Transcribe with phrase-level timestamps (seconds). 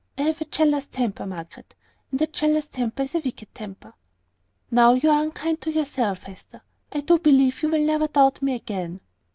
[0.17, 1.75] I have a jealous temper, Margaret;
[2.11, 3.93] and a jealous temper is a wicked temper."
[4.71, 6.63] "Now you are unkind to yourself, Hester.
[6.91, 9.01] I do believe you will never doubt me again."